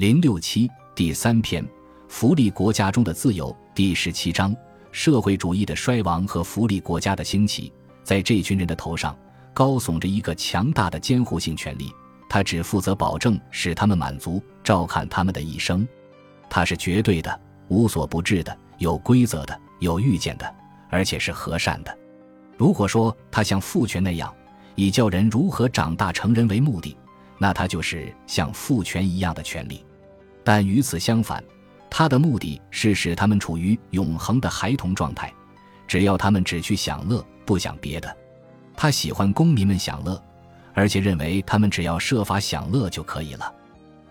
[0.00, 1.62] 零六七第三篇
[2.08, 4.56] 福利国家中的自由第十七章
[4.90, 7.70] 社会主义的衰亡和福利国家的兴起，
[8.02, 9.14] 在这群人的头上
[9.52, 11.92] 高耸着一个强大的监护性权利，
[12.30, 15.86] 他只负责保证使他们满足，照看他们的一生。
[16.48, 17.38] 他是绝对的、
[17.68, 20.54] 无所不至的、有规则的、有预见的，
[20.88, 21.94] 而且是和善的。
[22.56, 24.34] 如果说他像父权那样，
[24.76, 26.96] 以教人如何长大成人为目的，
[27.36, 29.84] 那他就是像父权一样的权利。
[30.42, 31.42] 但与此相反，
[31.88, 35.32] 他的目的是使他们处于永恒的孩童状态，
[35.86, 38.16] 只要他们只去享乐，不想别的。
[38.76, 40.22] 他喜欢公民们享乐，
[40.72, 43.54] 而且认为他们只要设法享乐就可以了。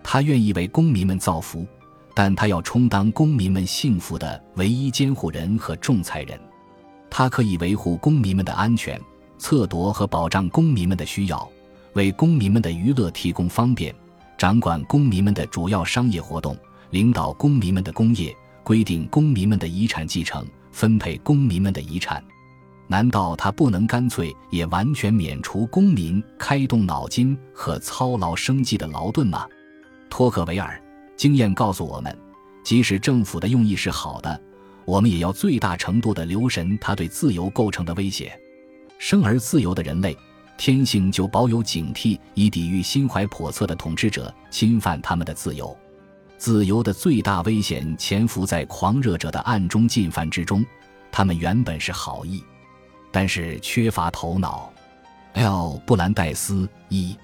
[0.02, 1.66] 他愿意为公民们造福，
[2.14, 6.38] 但他要充当公民们幸福的唯一监护人和仲裁人。
[7.10, 9.00] 他可以维护公民们的安全，
[9.36, 11.48] 测夺和保障公民们的需要，
[11.94, 13.92] 为公民们的娱乐提供方便。
[14.40, 16.56] 掌管公民们的主要商业活动，
[16.88, 22.24] 领导公民们的工业，规定公民们的遗产继承，分配公民们的遗产。
[22.86, 29.46] 难道他不能干脆也完全免除公民开动脑筋和操劳生计的劳顿吗？
[30.08, 30.82] 托克维尔，
[31.18, 32.18] 经验告诉我们，
[32.64, 34.40] 即使政府的用意是好的，
[34.86, 38.32] 我们也要最大程度地留神他对自由构成的威胁。
[38.98, 40.16] 生而自由的人类。
[40.60, 45.74] 天性就保有警惕，以抵御心怀叵测的统治者侵犯他们的自由。
[46.36, 50.62] 自由的最大危险潜伏在狂热者的暗中进犯之中。
[51.10, 52.44] 他们原本是好意，
[53.10, 54.70] 但是缺乏头脑。
[55.32, 55.80] L.
[55.86, 57.16] 布兰代斯一，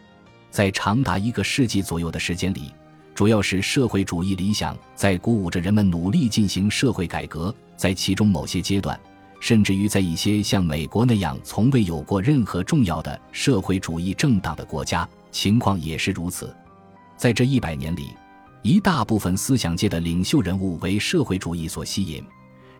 [0.50, 2.72] 在长达一个世纪左右的时间里，
[3.14, 8.98] 主要是社会主义理想在鼓舞着人们努力进行社会改革，在其中某些阶段。
[9.46, 16.52] 甚至于在一些像美国那样从未有过任何重要的社会主义政党的国家，情况也是如此。
[17.16, 18.08] 在这一百年里，
[18.62, 22.24] 一大部分思想界的领袖人物为社会主义所吸引，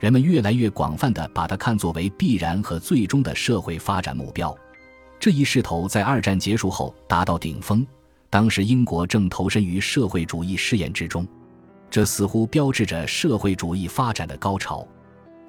[0.00, 4.52] 人们越来越广泛地把它看作为必然和最终的社会发展目标。
[5.20, 7.86] 这一势头在二战结束后达到顶峰，
[8.28, 11.24] 当时英国正投身于社会主义试验之中，
[11.88, 14.84] 这似乎标志着社会主义发展的高潮。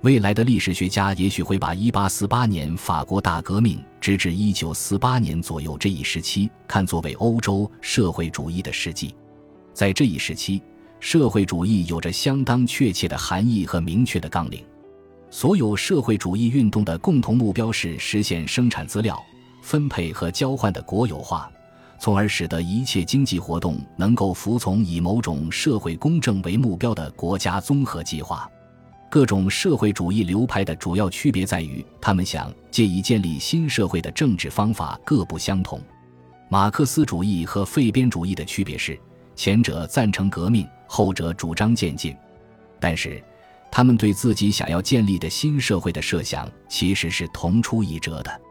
[0.07, 9.13] 未来的历史学家也许会把1848年法国大革命直至1948年左右这一时期看作为欧洲社会主义的世纪。
[9.73, 10.62] 在这一时期，
[11.01, 14.63] 社会主义有着相当确切的含义和明确的纲领。
[15.29, 19.22] 所有社会主义运动的共同目标是实现生产资料
[19.62, 21.51] 分配和交换的国有化，
[22.00, 28.50] 从而使得一切经济活动能够服从以某种社会公正为目标的国家综合计划。
[29.09, 35.81] 各种社会主义流派的主要区别在于，他们想借以建立新社会的政治方法各不相同。
[36.50, 39.00] 马克思主义和废边主义的区别是，
[39.34, 42.16] 前者赞成革命，后者主张渐进。
[42.79, 43.23] 但是，
[43.72, 48.41] 他们对自己想要建立的新社会的设想其实是同出一辙的。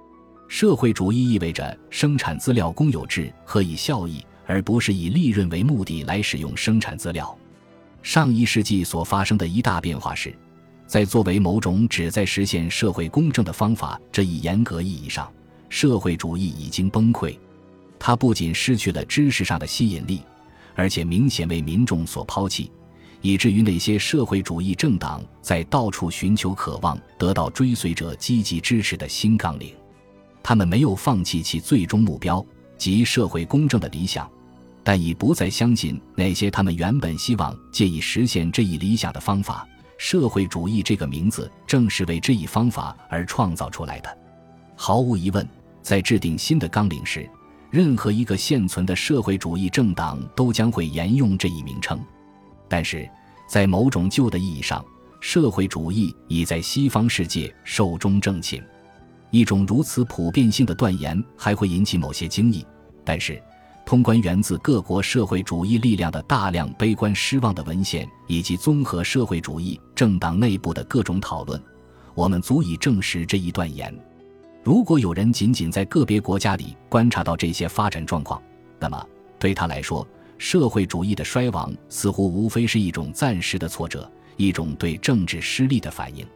[0.49, 7.37] 社会主义意味着生产资料公有制和以效益而不是以利润为目的来使用生产资料。
[8.03, 10.35] 上一世纪所发生的一大变化是。
[10.87, 15.31] 在作为某种旨在实现社会公正的方法这一严格意义上，
[15.69, 17.37] 社会主义已经崩溃。
[17.99, 20.23] 它不仅失去了知识上的吸引力，
[20.75, 22.71] 而且明显为民众所抛弃，
[23.21, 29.75] 以至于那些社会主义政党在到处寻求渴望得到追随者积极支持的新纲领。
[30.43, 32.45] 他们没有放弃其最终目标
[32.79, 34.31] 及社会公正的理想，
[34.85, 39.67] 但已不再相信那些他们原本希望借以实现这一理想的方法。
[39.99, 44.19] 社会主义这个名字正是为这一方法而创造出来的。
[44.75, 45.47] 毫无疑问，
[45.83, 47.29] 在制定新的纲领时，
[47.71, 51.99] 任何一个现存的社会主义政党都将会沿用这一名称。
[52.69, 53.09] 但是，
[53.49, 54.85] 在某种旧的意义上，
[55.21, 58.63] 社会主义已在西方世界寿终正寝。
[59.31, 62.65] 一种如此普遍性的断言还会引起某些惊异，
[63.05, 63.43] 但是。
[63.87, 71.63] 通关源自各国社会主义力量的大量悲观失望的文献，以及综合社会主义政党内部的各种讨论，
[72.13, 73.97] 我们足以证实这一断言。
[74.65, 78.43] 如果有人仅仅在个别国家里观察到这些发展状况，
[78.81, 79.07] 那么
[79.39, 80.05] 对他来说，
[80.37, 86.27] 社会主义的衰亡似乎无非是一种暂时的挫折，一种对政治失利的反应。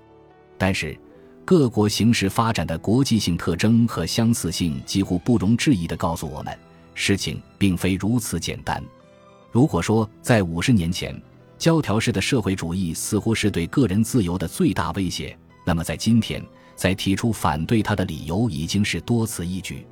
[0.56, 0.96] 但是，
[1.44, 6.56] 各国形势发展的国际性特征和相似性几乎不容置疑地告诉我们。
[6.94, 8.82] 事情并非如此简单。
[9.50, 11.20] 如果说在五十年前，
[11.58, 16.42] 胶条式的社会主义似乎是对个人自由的最大威胁，那么在今天，
[16.74, 19.86] 在提出反对它的理由已经是多此一举。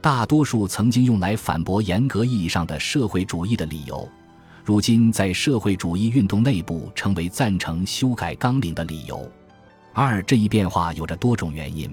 [0.00, 4.08] 大多数曾经用来反驳严格意义上的社会主义的理由，
[4.64, 9.28] 如今在社会主义运动内部成为赞成修改纲领的理由。
[9.94, 11.90] 二，这一变化有着多种原因。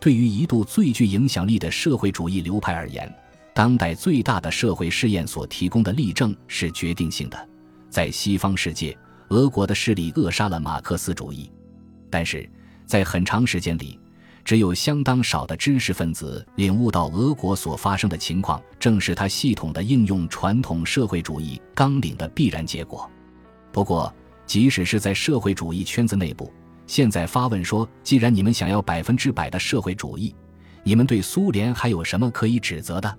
[0.00, 3.12] 对于一度最具影响力的社会主义流派而言，
[3.58, 7.48] 当代最大的社会试验所提供的例证是决定性的。
[7.90, 8.96] 在西方世界，
[9.30, 11.50] 俄国的势力扼杀了马克思主义，
[12.08, 12.48] 但是
[12.86, 13.98] 在很长时间里，
[14.44, 23.10] 只有相当少的知识分子领悟到俄国所发生的情况正是他系统的应用传统社会主义纲领的必然结果。
[23.72, 24.14] 不过，
[24.46, 26.52] 即使是在社会主义圈子内部，
[26.86, 30.32] 现在发问说：既然你们想要百分之百的社会主义，
[30.84, 33.18] 你们对苏联还有什么可以指责的？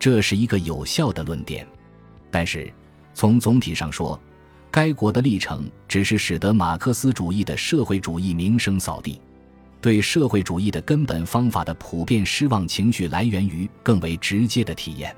[0.00, 1.64] 这是一个有效的论点，
[2.30, 2.72] 但是
[3.12, 4.18] 从总体上说，
[4.70, 9.20] 该国的历程只是使得马克思主义的社会主义名声扫地。
[9.78, 15.14] 对社会主义的根本方法的普遍失望情绪来源于更为直接的体验。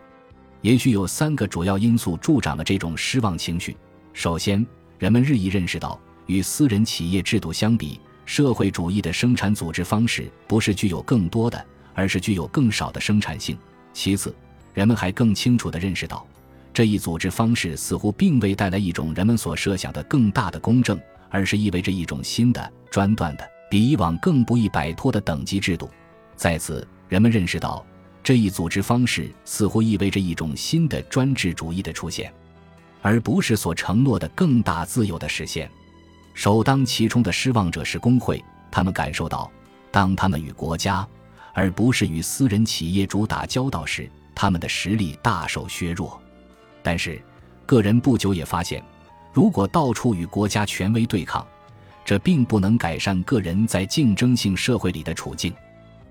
[0.63, 3.77] 也许有三个主要因素助长了这种失望情绪。
[4.13, 4.65] 首先，
[4.99, 11.65] 人们日益认识到，与私人企业制度相比，社会主义的生产组织方式不是具有更多的，
[11.95, 13.57] 而是具有更少的生产性。
[13.93, 14.35] 其次，
[14.75, 16.27] 人们还更清楚地认识到，
[16.73, 20.99] 这一组织方式似乎并未带来一种人们所设想的更大的公正，
[21.29, 25.91] 而是意味着一种新的专断的、比以往更不易摆脱的等级制度。
[26.35, 27.85] 在此，人们认识到，
[28.23, 32.33] 这一组织方式似乎意味着一种新的专制主义的出现，
[33.03, 35.71] 而不是所承诺的更大自由的实现。
[36.33, 39.51] 首当其冲的失望者是工会，他们感受到，
[39.91, 41.07] 当他们与国家，
[41.53, 46.21] 而不是与私人企业主打交道时，他们的实力大受削弱，
[46.83, 47.23] 但是，
[47.67, 48.83] 个人不久也发现，
[49.33, 51.47] 如果到处与国家权威对抗，
[52.05, 55.55] 这并不能改善个人在竞争性社会里的处境。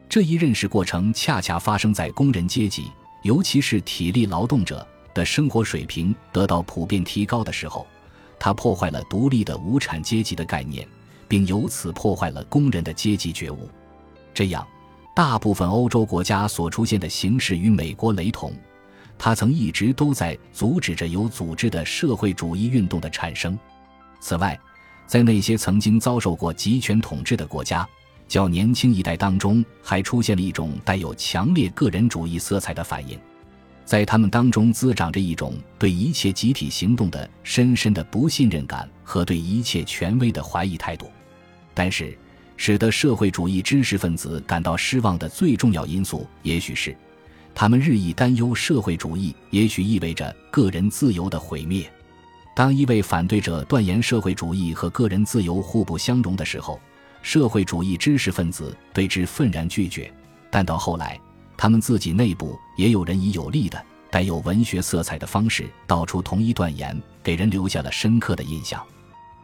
[0.08, 2.92] 这一认识过程恰恰发生在工人阶级，
[3.24, 7.86] 尤其是体力劳动者的生活水平得到普遍提高的时候。
[8.40, 10.88] 它破坏了独立的无产阶级的概念，
[11.28, 13.70] 并由此破坏了工人的阶级觉悟。
[14.34, 14.66] 这样。
[15.14, 18.54] 大部分欧洲国家所出现的形式与美国雷同，
[19.18, 23.58] 它曾一直都在阻止着有组织的社会主义运动的产生。
[24.22, 24.58] 此外，
[25.06, 27.88] 在那些曾经遭受过集权统治的国家，
[28.28, 33.20] 较年轻一代当中还出现了一种带有强烈个人主义色彩的反应，
[33.84, 41.12] 在他们当中滋长着一种对一切集体行动的深深的不信任感和对一切权威的怀疑态度。
[41.74, 42.18] 但是，
[42.64, 46.96] 使得社会主义知识分子感到失望的最重要因素，也许是
[47.56, 51.92] 他们日益担忧社会主义也许意味着个人自由的毁灭。
[52.56, 56.80] 当一位反对者断言社会主义和个人自由互不相容的时候，
[57.24, 60.14] 社会主义知识分子对之愤然拒绝。
[60.52, 61.20] 但到后来，
[61.58, 68.80] 他们自己内部也有人以有力的、带有文学色彩的方式道出同一断言，给人留下了深刻的印象。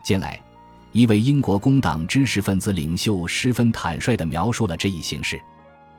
[0.03, 0.39] 近来。
[0.91, 5.39] 一位英国工党知识分子领袖十分坦率地描述了这一形式。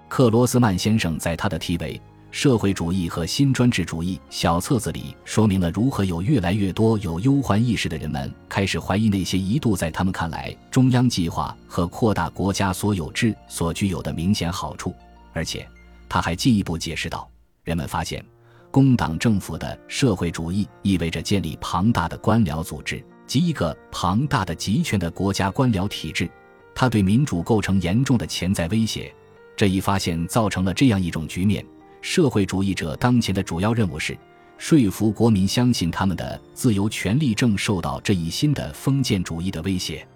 [0.09, 1.95] 克罗斯曼先生在他的题为
[2.31, 14.95] 《社会主义和新专制主义》小册子里说明了如何有越来越多有忧患意识的人们开始怀疑那些一度在他们看来中央计划和扩大国家所有制所具有的明显好处。
[15.33, 15.69] 而且，
[16.09, 17.29] 他还进一步解释道：
[17.63, 18.25] 人们发现，
[18.71, 23.05] 工党政府的社会主义意味着建立庞大的官僚组织。
[23.29, 26.29] 及一个庞大的集权的国家官僚体制，
[26.75, 29.15] 它对民主构成严重的潜在威胁。
[29.55, 31.65] 这一发现造成了这样一种局面：
[32.01, 34.17] 社会主义者当前的主要任务是
[34.57, 40.07] 说服国民相信他们的自由权利正受到这一新的封建主义的威胁。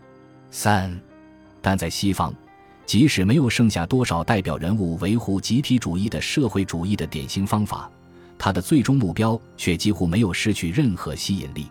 [0.50, 0.98] 三，
[1.60, 2.34] 但在西方，
[2.86, 7.90] 即使没有剩下多少代表人物维护集体主义的社会主义的典型方法，
[8.38, 11.66] 它的最终目标却几乎没有失去任何吸引力。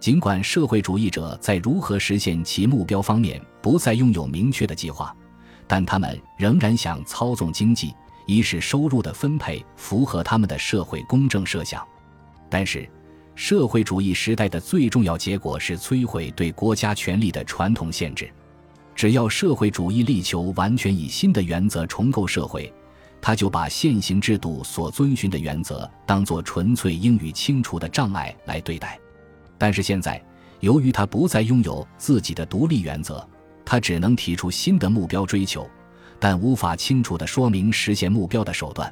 [0.00, 5.14] 尽管社会主义者在如何实现其目标方面不再拥有明确的计划，
[5.66, 7.94] 但他们仍然想操纵经济，
[8.26, 11.86] 以使收入的分配符合他们的社会公正设想。
[12.48, 12.88] 但是，
[13.34, 18.30] 社会主义时代的最重要结果是摧毁对国家权力的传统限制。
[18.94, 22.72] 只要社会主义力求完全以新的原则重构社会，
[23.20, 28.98] 他就把现行制度所遵循的原则当作纯粹应予清除的障碍来对待。
[29.60, 30.18] 但是现在，
[30.60, 33.22] 由于他不再拥有自己的独立原则，
[33.62, 35.68] 他只能提出新的目标追求，
[36.18, 38.90] 但无法清楚地说明实现目标的手段。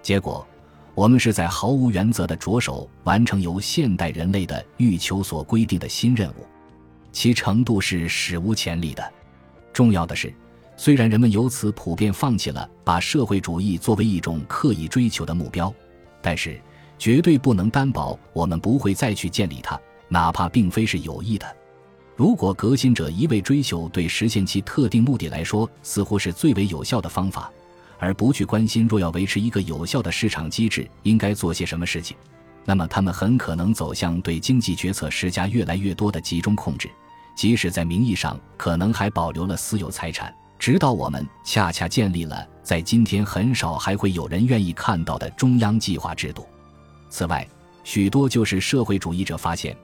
[0.00, 0.46] 结果，
[0.94, 6.46] 我们是在毫无原则地着手完成由现代人类的欲求所规定的新任务，
[7.12, 9.12] 其程度是史无前例的。
[9.74, 10.32] 重要的是，
[10.74, 15.70] 虽然人们由此普遍放弃了把社会主义作为一种刻意追求的目标，
[16.22, 16.58] 但是。
[17.00, 21.46] 绝对不能担保我们不会再去建立它，哪怕并非是有意的。
[22.16, 27.48] 如果革新者一味追求对实现其特定目的来说似乎是最为有效的方法，
[27.98, 32.16] 而不去关心若要维持一个有效的市场机制应该做些什么事情，
[32.64, 36.90] 那么他们很可能走向对经济决策施加越来越多的集中控制，
[37.36, 46.44] 即使在名义上可能还保留了私有财产，直到我们恰恰建立了在今天很少还会有人愿意看到的中央计划制度。
[47.10, 47.46] 此外，
[47.84, 49.76] 许多就是社会主义者发现。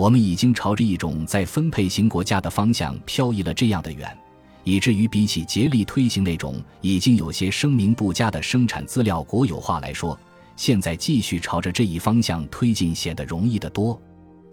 [0.00, 4.16] 我们已经朝着一种再分配型国家的方向漂移了这样的远，
[4.64, 10.18] 以至于比起竭力推行那种已经有些声名不佳的生产资料国有化来说，
[10.56, 14.00] 现在继续朝着这一方向推进显得容易得多。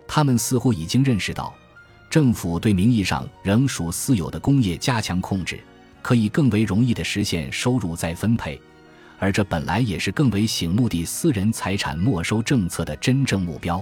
[0.06, 1.56] 他们似乎已经认识到，
[2.10, 5.58] 政府对名义上仍属私有的工业加强控制，
[6.02, 8.60] 可以更为容易地实现收入再分配，
[9.18, 13.82] 而这本来也是更为醒目的私人财产没收政策的真正目标。